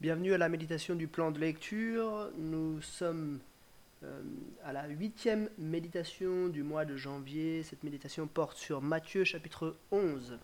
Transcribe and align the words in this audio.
Bienvenue 0.00 0.32
à 0.32 0.38
la 0.38 0.48
méditation 0.48 0.94
du 0.94 1.08
plan 1.08 1.30
de 1.30 1.38
lecture. 1.38 2.30
Nous 2.38 2.80
sommes 2.80 3.38
euh, 4.02 4.22
à 4.64 4.72
la 4.72 4.88
huitième 4.88 5.50
méditation 5.58 6.48
du 6.48 6.62
mois 6.62 6.86
de 6.86 6.96
janvier. 6.96 7.62
Cette 7.64 7.84
méditation 7.84 8.26
porte 8.26 8.56
sur 8.56 8.80
Matthieu 8.80 9.24
chapitre 9.24 9.76
11. 9.90 10.38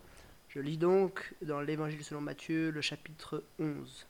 Je 0.49 0.59
lis 0.59 0.77
donc 0.77 1.33
dans 1.41 1.59
l'évangile 1.59 2.03
selon 2.03 2.21
Matthieu 2.21 2.69
le 2.69 2.81
chapitre 2.81 3.43
11. 3.57 4.05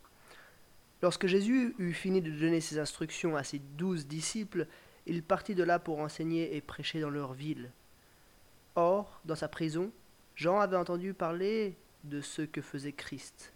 Lorsque 1.02 1.28
Jésus 1.28 1.74
eut 1.80 1.94
fini 1.94 2.22
de 2.22 2.30
donner 2.30 2.60
ses 2.60 2.78
instructions 2.78 3.38
à 3.38 3.46
ses 3.46 3.60
douze 3.60 4.06
disciples, 4.06 4.68
il 5.06 5.24
partit 5.24 5.56
de 5.56 5.64
là 5.64 5.80
pour 5.80 6.00
enseigner 6.00 6.58
et 6.58 6.60
prêcher 6.60 7.00
dans 7.00 7.10
leur 7.10 7.32
ville. 7.32 7.72
Or, 8.76 9.22
dans 9.24 9.36
sa 9.36 9.48
prison, 9.48 9.94
Jean 10.36 10.60
avait 10.60 10.76
entendu 10.76 11.14
parler 11.14 11.78
de 12.04 12.20
ce 12.20 12.42
que 12.42 12.62
faisait 12.62 12.92
Christ 12.92 13.54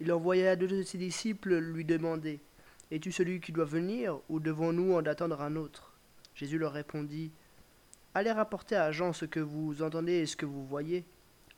il 0.00 0.12
envoya 0.12 0.56
deux 0.56 0.66
de 0.66 0.82
ses 0.82 0.96
disciples 0.96 1.58
lui 1.58 1.84
demander 1.84 2.40
Es-tu 2.90 3.12
celui 3.12 3.40
qui 3.40 3.52
doit 3.52 3.66
venir, 3.66 4.18
ou 4.28 4.40
devons-nous 4.40 4.94
en 4.94 5.04
attendre 5.04 5.42
un 5.42 5.54
autre? 5.56 5.92
Jésus 6.34 6.58
leur 6.58 6.72
répondit 6.72 7.30
Allez 8.14 8.32
rapporter 8.32 8.74
à 8.74 8.90
Jean 8.90 9.12
ce 9.12 9.26
que 9.26 9.38
vous 9.38 9.82
entendez 9.82 10.14
et 10.14 10.26
ce 10.26 10.36
que 10.36 10.46
vous 10.46 10.66
voyez. 10.66 11.04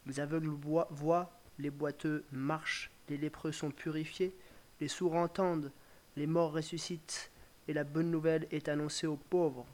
Les 0.06 0.20
aveugles 0.20 0.50
voient, 0.50 1.41
les 1.59 1.70
boiteux 1.70 2.24
marchent, 2.33 2.91
les 3.09 3.16
lépreux 3.16 3.52
sont 3.52 3.70
purifiés, 3.70 4.34
les 4.80 4.88
sourds 4.88 5.14
entendent, 5.14 5.70
les 6.17 6.27
morts 6.27 6.52
ressuscitent, 6.52 7.30
et 7.69 7.72
la 7.72 7.84
bonne 7.84 8.11
nouvelle 8.11 8.48
est 8.50 8.69
annoncée 8.69 9.06
aux 9.06 9.17
pauvres. 9.17 9.67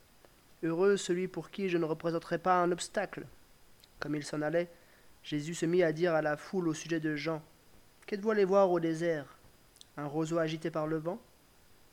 Heureux 0.62 0.96
celui 0.96 1.26
pour 1.26 1.50
qui 1.50 1.68
je 1.68 1.78
ne 1.78 1.86
représenterai 1.86 2.38
pas 2.38 2.62
un 2.62 2.70
obstacle. 2.70 3.26
Comme 3.98 4.14
il 4.14 4.24
s'en 4.24 4.42
allait, 4.42 4.70
Jésus 5.24 5.54
se 5.54 5.66
mit 5.66 5.82
à 5.82 5.92
dire 5.92 6.14
à 6.14 6.22
la 6.22 6.36
foule 6.36 6.68
au 6.68 6.74
sujet 6.74 7.00
de 7.00 7.16
Jean 7.16 7.42
Qu'êtes-vous 8.08 8.30
allé 8.30 8.46
voir 8.46 8.70
au 8.70 8.80
désert? 8.80 9.26
Un 9.98 10.06
roseau 10.06 10.38
agité 10.38 10.70
par 10.70 10.86
le 10.86 10.96
vent? 10.96 11.20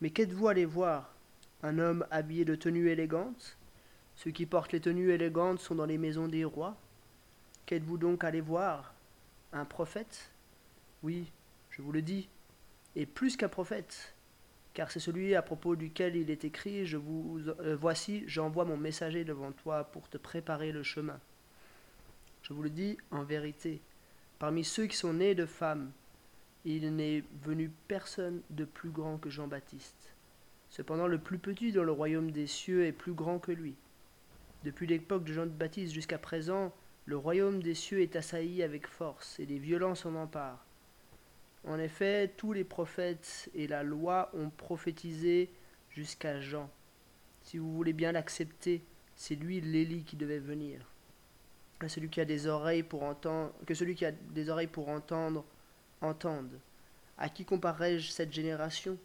Mais 0.00 0.08
qu'êtes-vous 0.08 0.48
allé 0.48 0.64
voir? 0.64 1.14
Un 1.62 1.78
homme 1.78 2.06
habillé 2.10 2.46
de 2.46 2.54
tenues 2.54 2.88
élégantes? 2.88 3.58
Ceux 4.14 4.30
qui 4.30 4.46
portent 4.46 4.72
les 4.72 4.80
tenues 4.80 5.10
élégantes 5.10 5.60
sont 5.60 5.74
dans 5.74 5.84
les 5.84 5.98
maisons 5.98 6.26
des 6.26 6.46
rois. 6.46 6.74
Qu'êtes-vous 7.66 7.98
donc 7.98 8.24
allé 8.24 8.40
voir? 8.40 8.94
Un 9.52 9.66
prophète? 9.66 10.30
Oui, 11.02 11.30
je 11.68 11.82
vous 11.82 11.92
le 11.92 12.00
dis, 12.00 12.30
et 12.94 13.04
plus 13.04 13.36
qu'un 13.36 13.50
prophète, 13.50 14.14
car 14.72 14.90
c'est 14.90 15.00
celui 15.00 15.34
à 15.34 15.42
propos 15.42 15.76
duquel 15.76 16.16
il 16.16 16.30
est 16.30 16.46
écrit 16.46 16.86
Je 16.86 16.96
vous 16.96 17.42
euh, 17.60 17.76
voici, 17.78 18.24
j'envoie 18.26 18.64
mon 18.64 18.78
messager 18.78 19.24
devant 19.24 19.52
toi 19.52 19.84
pour 19.84 20.08
te 20.08 20.16
préparer 20.16 20.72
le 20.72 20.82
chemin. 20.82 21.20
Je 22.40 22.54
vous 22.54 22.62
le 22.62 22.70
dis 22.70 22.96
en 23.10 23.22
vérité, 23.22 23.82
parmi 24.38 24.64
ceux 24.64 24.86
qui 24.86 24.96
sont 24.96 25.12
nés 25.12 25.34
de 25.34 25.44
femmes, 25.44 25.92
il 26.66 26.94
n'est 26.96 27.22
venu 27.44 27.70
personne 27.86 28.42
de 28.50 28.64
plus 28.64 28.90
grand 28.90 29.18
que 29.18 29.30
Jean-Baptiste. 29.30 30.12
Cependant, 30.68 31.06
le 31.06 31.18
plus 31.18 31.38
petit 31.38 31.70
dans 31.70 31.84
le 31.84 31.92
royaume 31.92 32.32
des 32.32 32.48
cieux 32.48 32.84
est 32.84 32.92
plus 32.92 33.12
grand 33.12 33.38
que 33.38 33.52
lui. 33.52 33.76
Depuis 34.64 34.88
l'époque 34.88 35.24
de 35.24 35.32
Jean-Baptiste 35.32 35.94
jusqu'à 35.94 36.18
présent, 36.18 36.74
le 37.04 37.16
royaume 37.16 37.62
des 37.62 37.74
cieux 37.74 38.02
est 38.02 38.16
assailli 38.16 38.64
avec 38.64 38.88
force, 38.88 39.38
et 39.38 39.46
des 39.46 39.60
violences 39.60 40.06
en 40.06 40.16
emparent. 40.16 40.64
En 41.68 41.78
effet, 41.78 42.32
tous 42.36 42.52
les 42.52 42.64
prophètes 42.64 43.48
et 43.54 43.68
la 43.68 43.84
loi 43.84 44.32
ont 44.34 44.50
prophétisé 44.50 45.50
jusqu'à 45.90 46.40
Jean. 46.40 46.68
Si 47.42 47.58
vous 47.58 47.72
voulez 47.72 47.92
bien 47.92 48.10
l'accepter, 48.10 48.82
c'est 49.14 49.36
lui 49.36 49.60
l'Élie 49.60 50.02
qui 50.02 50.16
devait 50.16 50.40
venir. 50.40 50.80
que 51.78 51.86
celui 51.86 52.08
qui 52.08 52.20
a 52.20 52.24
des 52.24 52.48
oreilles 52.48 52.82
pour 52.82 53.04
entendre 53.04 55.44
entendent. 56.00 56.58
À 57.18 57.28
qui 57.28 57.44
comparerai-je 57.44 58.10
cette 58.10 58.32
génération? 58.32 58.98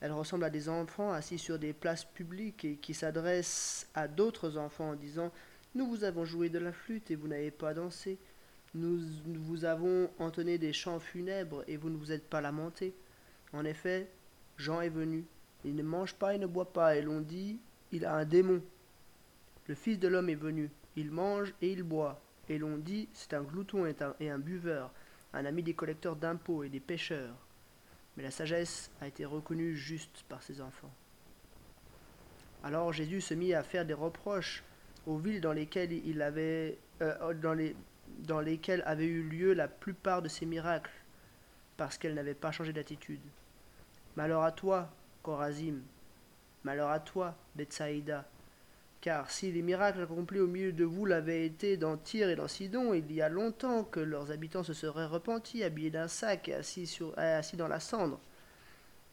Elle 0.00 0.12
ressemble 0.12 0.44
à 0.44 0.50
des 0.50 0.68
enfants 0.68 1.12
assis 1.12 1.38
sur 1.38 1.58
des 1.58 1.72
places 1.72 2.04
publiques 2.04 2.64
et 2.64 2.76
qui 2.76 2.92
s'adressent 2.92 3.88
à 3.94 4.08
d'autres 4.08 4.58
enfants 4.58 4.90
en 4.90 4.94
disant 4.94 5.32
Nous 5.74 5.86
vous 5.86 6.04
avons 6.04 6.24
joué 6.24 6.50
de 6.50 6.58
la 6.58 6.72
flûte 6.72 7.10
et 7.10 7.16
vous 7.16 7.28
n'avez 7.28 7.50
pas 7.50 7.72
dansé. 7.72 8.18
Nous 8.74 9.00
vous 9.26 9.64
avons 9.64 10.10
entonné 10.18 10.58
des 10.58 10.74
chants 10.74 11.00
funèbres 11.00 11.64
et 11.66 11.78
vous 11.78 11.88
ne 11.88 11.96
vous 11.96 12.12
êtes 12.12 12.28
pas 12.28 12.42
lamenté. 12.42 12.94
En 13.54 13.64
effet, 13.64 14.10
Jean 14.58 14.82
est 14.82 14.90
venu. 14.90 15.24
Il 15.64 15.76
ne 15.76 15.82
mange 15.82 16.14
pas 16.14 16.34
et 16.34 16.38
ne 16.38 16.46
boit 16.46 16.72
pas, 16.72 16.96
et 16.96 17.02
l'on 17.02 17.20
dit 17.20 17.58
Il 17.90 18.04
a 18.04 18.14
un 18.14 18.26
démon. 18.26 18.62
Le 19.66 19.74
Fils 19.74 19.98
de 19.98 20.08
l'homme 20.08 20.28
est 20.28 20.34
venu. 20.34 20.70
Il 20.94 21.10
mange 21.10 21.54
et 21.62 21.72
il 21.72 21.82
boit, 21.82 22.20
et 22.50 22.58
l'on 22.58 22.76
dit 22.76 23.08
C'est 23.14 23.32
un 23.34 23.42
glouton 23.42 23.86
et 24.20 24.30
un 24.30 24.38
buveur 24.38 24.92
un 25.36 25.44
ami 25.44 25.62
des 25.62 25.74
collecteurs 25.74 26.16
d'impôts 26.16 26.64
et 26.64 26.68
des 26.68 26.80
pêcheurs, 26.80 27.36
mais 28.16 28.22
la 28.22 28.30
sagesse 28.30 28.90
a 29.00 29.06
été 29.06 29.24
reconnue 29.24 29.76
juste 29.76 30.24
par 30.28 30.42
ses 30.42 30.60
enfants. 30.60 30.92
Alors 32.64 32.92
Jésus 32.92 33.20
se 33.20 33.34
mit 33.34 33.52
à 33.52 33.62
faire 33.62 33.84
des 33.84 33.94
reproches 33.94 34.64
aux 35.06 35.18
villes 35.18 35.42
dans 35.42 35.52
lesquelles 35.52 35.92
il 35.92 36.22
avait 36.22 36.78
euh, 37.02 37.34
dans, 37.34 37.52
les, 37.52 37.76
dans 38.20 38.40
lesquelles 38.40 38.82
avaient 38.86 39.06
eu 39.06 39.22
lieu 39.22 39.52
la 39.52 39.68
plupart 39.68 40.22
de 40.22 40.28
ses 40.28 40.46
miracles, 40.46 40.90
parce 41.76 41.98
qu'elles 41.98 42.14
n'avaient 42.14 42.34
pas 42.34 42.50
changé 42.50 42.72
d'attitude. 42.72 43.20
Malheur 44.16 44.42
à 44.42 44.52
toi, 44.52 44.90
Corazim, 45.22 45.82
malheur 46.64 46.88
à 46.88 47.00
toi, 47.00 47.36
Bethsaïda, 47.54 48.24
car 49.00 49.30
si 49.30 49.52
les 49.52 49.62
miracles 49.62 50.02
accomplis 50.02 50.40
au 50.40 50.46
milieu 50.46 50.72
de 50.72 50.84
vous 50.84 51.04
l'avaient 51.06 51.46
été 51.46 51.76
dans 51.76 51.96
Tyr 51.96 52.28
et 52.28 52.36
dans 52.36 52.48
Sidon, 52.48 52.92
il 52.92 53.12
y 53.12 53.22
a 53.22 53.28
longtemps 53.28 53.84
que 53.84 54.00
leurs 54.00 54.32
habitants 54.32 54.64
se 54.64 54.72
seraient 54.72 55.06
repentis, 55.06 55.62
habillés 55.62 55.90
d'un 55.90 56.08
sac 56.08 56.48
et 56.48 56.54
assis, 56.54 57.56
dans 57.56 57.68
la 57.68 57.80
cendre. 57.80 58.20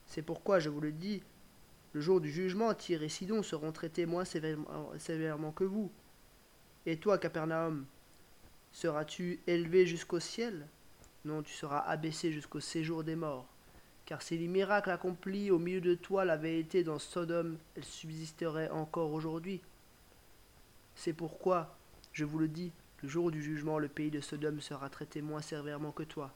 C'est 0.07 0.21
pourquoi 0.21 0.59
je 0.59 0.69
vous 0.69 0.81
le 0.81 0.91
dis, 0.91 1.21
le 1.94 2.01
jour 2.01 2.21
du 2.21 2.31
jugement, 2.31 2.73
Tyr 2.73 3.03
et 3.03 3.09
Sidon 3.09 3.44
seront 3.44 3.71
traités 3.71 4.07
moins 4.07 4.25
sévèrement, 4.25 4.91
sévèrement 4.97 5.51
que 5.51 5.63
vous. 5.63 5.91
Et 6.88 6.97
toi, 6.97 7.19
Capernaum, 7.19 7.85
seras-tu 8.71 9.41
élevé 9.45 9.85
jusqu'au 9.85 10.19
ciel? 10.19 10.67
Non, 11.23 11.44
tu 11.44 11.53
seras 11.53 11.79
abaissé 11.79 12.31
jusqu'au 12.31 12.59
séjour 12.59 13.03
des 13.03 13.15
morts. 13.15 13.47
Car 14.05 14.21
si 14.21 14.38
les 14.38 14.47
miracles 14.47 14.89
accomplis 14.89 15.51
au 15.51 15.59
milieu 15.59 15.81
de 15.81 15.94
toi 15.94 16.25
l'avaient 16.25 16.59
été 16.59 16.83
dans 16.83 17.00
Sodome, 17.00 17.57
elles 17.75 17.85
subsisteraient 17.85 18.69
encore 18.69 19.13
aujourd'hui. 19.13 19.61
C'est 20.96 21.14
pourquoi, 21.14 21.76
je 22.12 22.26
vous 22.26 22.40
le 22.40 22.48
dis, 22.48 22.72
le 23.02 23.09
jour 23.09 23.31
du 23.31 23.42
jugement, 23.42 23.80
le 23.80 23.90
pays 23.90 24.12
de 24.12 24.22
Sodome 24.22 24.62
sera 24.62 24.90
traité 24.90 25.22
moins 25.22 25.42
sévèrement 25.42 25.92
que 25.92 26.04
toi. 26.04 26.34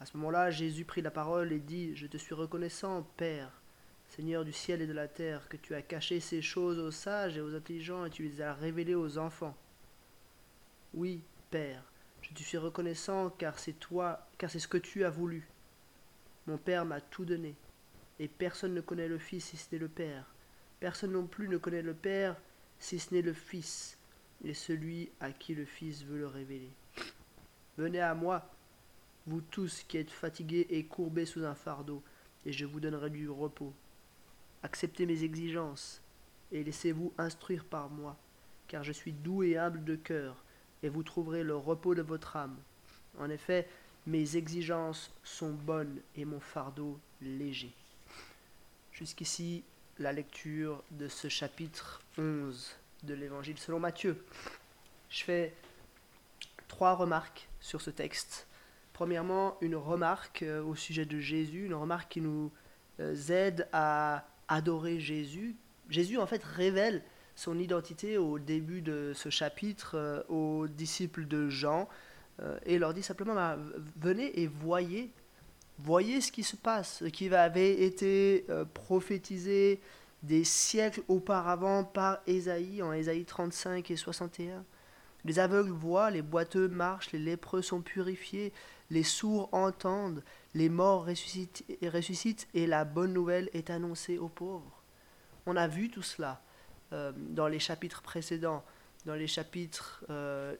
À 0.00 0.04
ce 0.04 0.16
moment-là, 0.18 0.50
Jésus 0.50 0.84
prit 0.84 1.00
la 1.00 1.10
parole 1.10 1.52
et 1.52 1.58
dit, 1.58 1.96
Je 1.96 2.06
te 2.06 2.18
suis 2.18 2.34
reconnaissant, 2.34 3.02
Père, 3.16 3.50
Seigneur 4.08 4.44
du 4.44 4.52
ciel 4.52 4.82
et 4.82 4.86
de 4.86 4.92
la 4.92 5.08
terre, 5.08 5.48
que 5.48 5.56
tu 5.56 5.74
as 5.74 5.82
caché 5.82 6.20
ces 6.20 6.42
choses 6.42 6.78
aux 6.78 6.90
sages 6.90 7.38
et 7.38 7.40
aux 7.40 7.54
intelligents 7.54 8.04
et 8.04 8.10
tu 8.10 8.22
les 8.22 8.42
as 8.42 8.52
révélées 8.52 8.94
aux 8.94 9.18
enfants. 9.18 9.56
Oui, 10.92 11.22
Père, 11.50 11.82
je 12.20 12.34
te 12.34 12.42
suis 12.42 12.58
reconnaissant 12.58 13.30
car 13.30 13.58
c'est 13.58 13.78
toi, 13.78 14.26
car 14.36 14.50
c'est 14.50 14.58
ce 14.58 14.68
que 14.68 14.78
tu 14.78 15.04
as 15.04 15.10
voulu. 15.10 15.48
Mon 16.46 16.58
Père 16.58 16.84
m'a 16.84 17.00
tout 17.00 17.24
donné, 17.24 17.56
et 18.18 18.28
personne 18.28 18.74
ne 18.74 18.80
connaît 18.80 19.08
le 19.08 19.18
Fils 19.18 19.46
si 19.46 19.56
ce 19.56 19.68
n'est 19.72 19.78
le 19.78 19.88
Père. 19.88 20.34
Personne 20.80 21.12
non 21.12 21.26
plus 21.26 21.48
ne 21.48 21.56
connaît 21.56 21.82
le 21.82 21.94
Père 21.94 22.36
si 22.78 22.98
ce 22.98 23.14
n'est 23.14 23.22
le 23.22 23.32
Fils, 23.32 23.98
et 24.44 24.54
celui 24.54 25.10
à 25.20 25.32
qui 25.32 25.54
le 25.54 25.64
Fils 25.64 26.04
veut 26.04 26.18
le 26.18 26.26
révéler. 26.26 26.70
Venez 27.78 28.00
à 28.00 28.14
moi, 28.14 28.48
vous 29.26 29.40
tous 29.40 29.84
qui 29.88 29.98
êtes 29.98 30.10
fatigués 30.10 30.66
et 30.70 30.84
courbés 30.84 31.26
sous 31.26 31.44
un 31.44 31.54
fardeau, 31.54 32.02
et 32.44 32.52
je 32.52 32.64
vous 32.64 32.80
donnerai 32.80 33.10
du 33.10 33.28
repos. 33.28 33.72
Acceptez 34.62 35.06
mes 35.06 35.24
exigences, 35.24 36.00
et 36.52 36.62
laissez-vous 36.62 37.12
instruire 37.18 37.64
par 37.64 37.90
moi, 37.90 38.16
car 38.68 38.84
je 38.84 38.92
suis 38.92 39.12
doux 39.12 39.42
et 39.42 39.56
humble 39.56 39.84
de 39.84 39.96
cœur, 39.96 40.44
et 40.82 40.88
vous 40.88 41.02
trouverez 41.02 41.42
le 41.42 41.56
repos 41.56 41.94
de 41.94 42.02
votre 42.02 42.36
âme. 42.36 42.56
En 43.18 43.30
effet, 43.30 43.68
mes 44.06 44.36
exigences 44.36 45.10
sont 45.24 45.52
bonnes 45.52 46.00
et 46.14 46.24
mon 46.24 46.40
fardeau 46.40 46.98
léger. 47.20 47.72
Jusqu'ici, 48.92 49.64
la 49.98 50.12
lecture 50.12 50.82
de 50.90 51.08
ce 51.08 51.28
chapitre 51.28 52.02
11 52.18 52.76
de 53.04 53.14
l'Évangile 53.14 53.58
selon 53.58 53.80
Matthieu. 53.80 54.22
Je 55.08 55.24
fais 55.24 55.54
trois 56.68 56.94
remarques 56.94 57.48
sur 57.60 57.80
ce 57.80 57.90
texte. 57.90 58.46
Premièrement, 58.92 59.56
une 59.60 59.76
remarque 59.76 60.42
euh, 60.42 60.62
au 60.62 60.74
sujet 60.74 61.06
de 61.06 61.18
Jésus, 61.18 61.66
une 61.66 61.74
remarque 61.74 62.10
qui 62.10 62.20
nous 62.20 62.52
euh, 63.00 63.14
aide 63.28 63.68
à 63.72 64.26
adorer 64.48 65.00
Jésus. 65.00 65.56
Jésus, 65.88 66.18
en 66.18 66.26
fait, 66.26 66.42
révèle 66.42 67.02
son 67.34 67.58
identité 67.58 68.18
au 68.18 68.38
début 68.38 68.82
de 68.82 69.12
ce 69.14 69.30
chapitre 69.30 69.94
euh, 69.94 70.22
aux 70.28 70.66
disciples 70.68 71.26
de 71.26 71.48
Jean 71.48 71.88
et 72.66 72.78
leur 72.78 72.92
dit 72.92 73.02
simplement, 73.02 73.34
bah, 73.34 73.56
venez 73.98 74.42
et 74.42 74.46
voyez 74.46 75.10
Voyez 75.78 76.20
ce 76.20 76.32
qui 76.32 76.42
se 76.42 76.56
passe, 76.56 76.98
ce 77.00 77.04
qui 77.04 77.32
avait 77.34 77.82
été 77.84 78.46
euh, 78.48 78.64
prophétisé 78.64 79.80
des 80.22 80.44
siècles 80.44 81.02
auparavant 81.08 81.84
par 81.84 82.18
Ésaïe, 82.26 82.82
en 82.82 82.92
Ésaïe 82.92 83.24
35 83.24 83.90
et 83.90 83.96
61. 83.96 84.64
Les 85.24 85.38
aveugles 85.38 85.72
voient, 85.72 86.10
les 86.10 86.22
boiteux 86.22 86.68
marchent, 86.68 87.12
les 87.12 87.18
lépreux 87.18 87.60
sont 87.60 87.82
purifiés, 87.82 88.52
les 88.90 89.02
sourds 89.02 89.48
entendent, 89.52 90.22
les 90.54 90.68
morts 90.68 91.04
ressuscitent, 91.04 92.48
et 92.54 92.66
la 92.66 92.84
bonne 92.84 93.12
nouvelle 93.12 93.50
est 93.52 93.70
annoncée 93.70 94.18
aux 94.18 94.28
pauvres. 94.28 94.82
On 95.44 95.56
a 95.56 95.68
vu 95.68 95.90
tout 95.90 96.02
cela 96.02 96.40
euh, 96.92 97.12
dans 97.16 97.48
les 97.48 97.58
chapitres 97.58 98.02
précédents, 98.02 98.64
dans 99.04 99.14
les 99.14 99.26
chapitres 99.26 100.04
8 100.08 100.08
euh, 100.08 100.54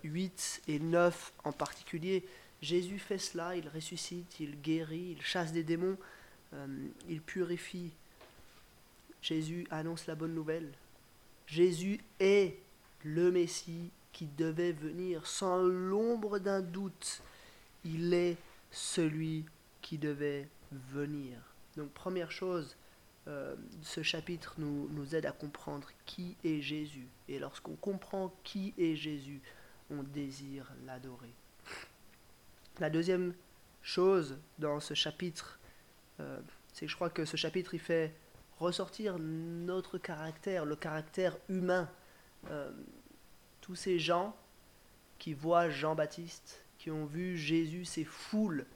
et 0.73 0.79
9 0.79 1.33
en 1.45 1.53
particulier. 1.53 2.27
Jésus 2.62 2.99
fait 2.99 3.19
cela, 3.19 3.56
il 3.56 3.69
ressuscite, 3.69 4.41
il 4.41 4.61
guérit, 4.61 5.14
il 5.17 5.23
chasse 5.23 5.53
des 5.53 5.62
démons, 5.62 5.99
euh, 6.55 6.88
il 7.08 7.20
purifie. 7.20 7.93
Jésus 9.20 9.67
annonce 9.70 10.06
la 10.06 10.14
bonne 10.14 10.35
nouvelle. 10.35 10.73
Jésus 11.47 12.00
est 12.19 12.58
le 13.05 13.31
Messie 13.31 13.91
qui 14.12 14.26
devait 14.26 14.73
venir 14.73 15.26
sans 15.26 15.58
l'ombre 15.58 16.38
d'un 16.38 16.61
doute. 16.61 17.23
Il 17.85 18.14
est 18.14 18.37
celui 18.70 19.44
qui 19.82 19.99
devait 19.99 20.49
venir. 20.73 21.38
Donc 21.76 21.91
première 21.91 22.31
chose, 22.31 22.76
euh, 23.29 23.55
ce 23.82 24.03
chapitre 24.03 24.55
nous, 24.58 24.88
nous 24.93 25.14
aide 25.14 25.26
à 25.26 25.32
comprendre 25.32 25.88
qui 26.05 26.37
est 26.44 26.61
Jésus. 26.61 27.08
Et 27.29 27.38
lorsqu'on 27.38 27.75
comprend 27.75 28.32
qui 28.44 28.73
est 28.79 28.97
Jésus, 28.97 29.41
on 29.91 30.03
désire 30.03 30.73
l'adorer. 30.87 31.35
La 32.78 32.90
deuxième 32.90 33.34
chose 33.82 34.38
dans 34.58 34.81
ce 34.81 34.94
chapitre, 34.94 35.58
euh, 36.20 36.38
c'est 36.73 36.87
que 36.87 36.90
je 36.90 36.96
crois 36.96 37.11
que 37.11 37.25
ce 37.25 37.37
chapitre, 37.37 37.75
il 37.75 37.81
fait 37.81 38.12
ressortir 38.58 39.19
notre 39.19 39.99
caractère, 39.99 40.64
le 40.64 40.76
caractère 40.76 41.37
humain. 41.49 41.88
Euh, 42.50 42.70
tous 43.61 43.75
ces 43.75 43.99
gens 43.99 44.37
qui 45.19 45.32
voient 45.32 45.70
Jean-Baptiste, 45.70 46.62
qui 46.78 46.90
ont 46.90 47.06
vu 47.06 47.37
Jésus, 47.37 47.84
ces 47.84 48.05
foules, 48.05 48.67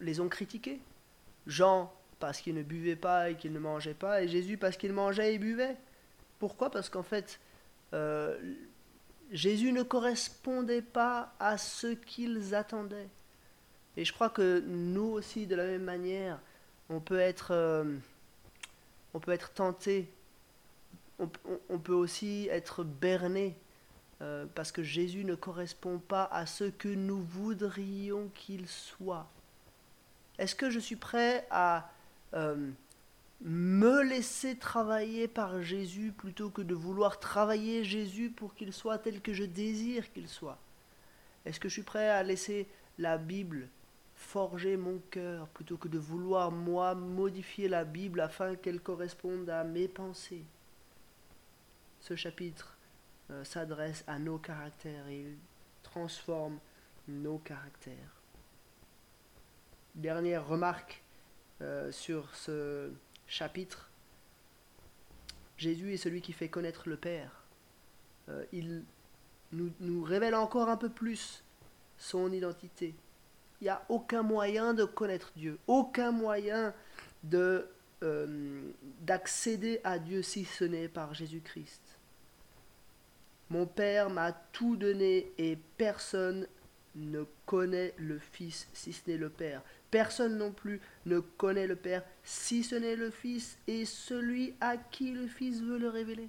les 0.00 0.20
ont 0.20 0.28
critiqués. 0.28 0.80
Jean 1.46 1.92
parce 2.18 2.40
qu'il 2.40 2.54
ne 2.54 2.62
buvait 2.62 2.96
pas 2.96 3.30
et 3.30 3.36
qu'il 3.36 3.52
ne 3.52 3.58
mangeait 3.58 3.94
pas, 3.94 4.22
et 4.22 4.28
Jésus 4.28 4.56
parce 4.56 4.76
qu'il 4.76 4.92
mangeait 4.92 5.34
et 5.34 5.38
buvait. 5.38 5.76
Pourquoi? 6.38 6.70
Parce 6.70 6.88
qu'en 6.88 7.02
fait, 7.02 7.38
euh, 7.94 8.54
Jésus 9.30 9.72
ne 9.72 9.82
correspondait 9.82 10.82
pas 10.82 11.34
à 11.38 11.58
ce 11.58 11.88
qu'ils 11.88 12.54
attendaient. 12.54 13.08
Et 13.96 14.04
je 14.04 14.12
crois 14.12 14.30
que 14.30 14.60
nous 14.66 15.10
aussi, 15.10 15.46
de 15.46 15.56
la 15.56 15.66
même 15.66 15.82
manière, 15.82 16.38
on 16.88 17.00
peut 17.00 17.18
être, 17.18 17.48
euh, 17.50 17.96
on 19.12 19.20
peut 19.20 19.32
être 19.32 19.52
tenté, 19.52 20.10
on, 21.18 21.78
peut 21.78 21.94
aussi 21.94 22.48
être 22.50 22.84
berné, 22.84 23.56
euh, 24.22 24.46
parce 24.54 24.70
que 24.70 24.84
Jésus 24.84 25.24
ne 25.24 25.34
correspond 25.34 25.98
pas 25.98 26.24
à 26.30 26.46
ce 26.46 26.64
que 26.64 26.88
nous 26.88 27.20
voudrions 27.20 28.30
qu'il 28.34 28.68
soit. 28.68 29.26
Est-ce 30.38 30.54
que 30.54 30.70
je 30.70 30.78
suis 30.78 30.96
prêt 30.96 31.46
à 31.50 31.90
euh, 32.34 32.70
me 33.40 34.02
laisser 34.02 34.56
travailler 34.56 35.28
par 35.28 35.62
Jésus 35.62 36.12
plutôt 36.12 36.50
que 36.50 36.62
de 36.62 36.74
vouloir 36.74 37.20
travailler 37.20 37.84
Jésus 37.84 38.30
pour 38.30 38.54
qu'il 38.54 38.72
soit 38.72 38.98
tel 38.98 39.20
que 39.20 39.32
je 39.32 39.44
désire 39.44 40.12
qu'il 40.12 40.28
soit 40.28 40.58
Est-ce 41.44 41.60
que 41.60 41.68
je 41.68 41.74
suis 41.74 41.82
prêt 41.82 42.08
à 42.08 42.22
laisser 42.22 42.66
la 42.98 43.16
Bible 43.16 43.68
forger 44.16 44.76
mon 44.76 44.98
cœur 45.10 45.46
plutôt 45.48 45.76
que 45.76 45.86
de 45.86 45.98
vouloir 45.98 46.50
moi 46.50 46.94
modifier 46.96 47.68
la 47.68 47.84
Bible 47.84 48.20
afin 48.20 48.56
qu'elle 48.56 48.80
corresponde 48.80 49.48
à 49.48 49.62
mes 49.62 49.86
pensées? 49.86 50.44
Ce 52.00 52.16
chapitre 52.16 52.76
euh, 53.30 53.44
s'adresse 53.44 54.02
à 54.08 54.18
nos 54.18 54.38
caractères 54.38 55.06
et 55.06 55.20
il 55.20 55.36
transforme 55.84 56.58
nos 57.06 57.38
caractères. 57.38 57.94
Dernière 59.94 60.46
remarque 60.46 61.02
euh, 61.60 61.90
sur 61.92 62.34
ce 62.34 62.92
chapitre, 63.28 63.90
Jésus 65.56 65.92
est 65.92 65.98
celui 65.98 66.20
qui 66.20 66.32
fait 66.32 66.48
connaître 66.48 66.88
le 66.88 66.96
Père. 66.96 67.44
Euh, 68.28 68.44
il 68.52 68.82
nous, 69.52 70.02
révèle 70.02 70.34
encore 70.34 70.68
un 70.68 70.76
peu 70.76 70.88
plus 70.88 71.42
son 71.96 72.32
identité. 72.32 72.94
Il 73.60 73.64
n'y 73.64 73.70
a 73.70 73.84
aucun 73.88 74.22
moyen 74.22 74.74
de 74.74 74.84
connaître 74.84 75.32
Dieu, 75.36 75.58
aucun 75.66 76.12
moyen 76.12 76.72
euh, 77.32 78.72
d'accéder 79.00 79.80
à 79.84 79.98
Dieu 79.98 80.22
si 80.22 80.44
ce 80.44 80.64
n'est 80.64 80.88
par 80.88 81.14
Jésus-Christ. 81.14 81.82
Mon 83.50 83.66
Père 83.66 84.10
m'a 84.10 84.32
tout 84.32 84.76
donné 84.76 85.32
et 85.38 85.58
personne 85.76 86.46
ne 86.94 87.24
connaît 87.46 87.94
le 87.96 88.18
Fils 88.18 88.68
si 88.74 88.92
ce 88.92 89.10
n'est 89.10 89.16
le 89.16 89.30
Père. 89.30 89.62
Personne 89.90 90.36
non 90.36 90.52
plus 90.52 90.80
ne 91.06 91.20
connaît 91.20 91.66
le 91.66 91.76
Père 91.76 92.02
si 92.22 92.62
ce 92.62 92.74
n'est 92.74 92.96
le 92.96 93.10
Fils 93.10 93.58
et 93.66 93.84
celui 93.84 94.54
à 94.60 94.76
qui 94.76 95.12
le 95.12 95.26
Fils 95.26 95.62
veut 95.62 95.78
le 95.78 95.88
révéler. 95.88 96.28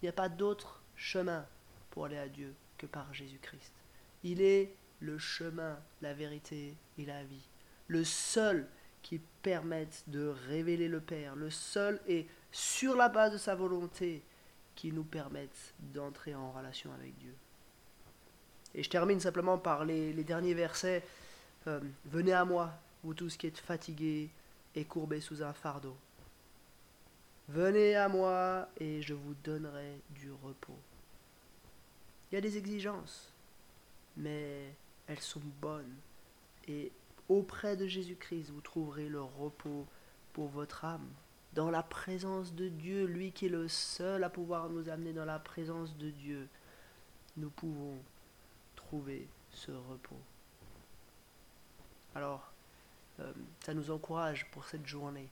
Il 0.00 0.04
n'y 0.04 0.08
a 0.08 0.12
pas 0.12 0.28
d'autre 0.28 0.82
chemin 0.96 1.46
pour 1.90 2.06
aller 2.06 2.18
à 2.18 2.28
Dieu 2.28 2.54
que 2.76 2.86
par 2.86 3.12
Jésus-Christ. 3.14 3.72
Il 4.24 4.42
est 4.42 4.74
le 5.00 5.18
chemin, 5.18 5.78
la 6.02 6.14
vérité 6.14 6.76
et 6.98 7.04
la 7.04 7.22
vie. 7.24 7.48
Le 7.86 8.02
seul 8.04 8.66
qui 9.02 9.20
permette 9.42 10.02
de 10.08 10.26
révéler 10.48 10.88
le 10.88 11.00
Père. 11.00 11.36
Le 11.36 11.50
seul 11.50 12.00
et 12.08 12.26
sur 12.50 12.96
la 12.96 13.08
base 13.08 13.32
de 13.32 13.38
sa 13.38 13.54
volonté 13.54 14.22
qui 14.74 14.92
nous 14.92 15.04
permette 15.04 15.74
d'entrer 15.78 16.34
en 16.34 16.50
relation 16.50 16.92
avec 16.92 17.16
Dieu. 17.18 17.34
Et 18.74 18.82
je 18.82 18.90
termine 18.90 19.20
simplement 19.20 19.58
par 19.58 19.84
les, 19.84 20.12
derniers 20.24 20.54
versets 20.54 21.02
euh, 21.66 21.80
venez 22.04 22.32
à 22.32 22.44
moi, 22.44 22.72
vous 23.02 23.14
tous 23.14 23.36
qui 23.36 23.46
êtes 23.46 23.58
fatigués 23.58 24.30
et 24.74 24.84
courbés 24.84 25.20
sous 25.20 25.42
un 25.42 25.52
fardeau. 25.52 25.96
Venez 27.48 27.94
à 27.94 28.08
moi 28.08 28.68
et 28.78 29.02
je 29.02 29.14
vous 29.14 29.34
donnerai 29.44 30.00
du 30.10 30.32
repos. 30.42 30.78
Il 32.30 32.34
y 32.34 32.38
a 32.38 32.40
des 32.40 32.56
exigences, 32.56 33.32
mais 34.16 34.74
elles 35.06 35.20
sont 35.20 35.42
bonnes. 35.60 35.94
Et 36.66 36.90
auprès 37.28 37.76
de 37.76 37.86
Jésus-Christ, 37.86 38.50
vous 38.50 38.60
trouverez 38.60 39.08
le 39.08 39.22
repos 39.22 39.86
pour 40.32 40.48
votre 40.48 40.84
âme. 40.84 41.08
Dans 41.54 41.70
la 41.70 41.82
présence 41.82 42.52
de 42.54 42.68
Dieu, 42.68 43.06
lui 43.06 43.32
qui 43.32 43.46
est 43.46 43.50
le 43.50 43.68
seul 43.68 44.24
à 44.24 44.28
pouvoir 44.28 44.68
nous 44.68 44.88
amener 44.88 45.12
dans 45.12 45.24
la 45.24 45.38
présence 45.38 45.96
de 45.96 46.10
Dieu, 46.10 46.48
nous 47.36 47.50
pouvons 47.50 47.96
trouver 48.74 49.26
ce 49.52 49.70
repos. 49.70 50.20
Alors, 52.16 52.50
euh, 53.20 53.30
ça 53.62 53.74
nous 53.74 53.90
encourage 53.90 54.50
pour 54.50 54.64
cette 54.64 54.86
journée 54.86 55.28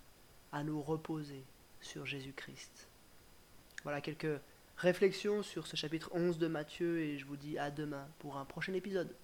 à 0.52 0.62
nous 0.62 0.82
reposer 0.82 1.42
sur 1.80 2.04
Jésus-Christ. 2.04 2.88
Voilà 3.84 4.02
quelques 4.02 4.38
réflexions 4.76 5.42
sur 5.42 5.66
ce 5.66 5.76
chapitre 5.76 6.10
11 6.12 6.36
de 6.36 6.46
Matthieu 6.46 6.98
et 7.00 7.18
je 7.18 7.24
vous 7.24 7.38
dis 7.38 7.58
à 7.58 7.70
demain 7.70 8.06
pour 8.18 8.36
un 8.36 8.44
prochain 8.44 8.74
épisode. 8.74 9.16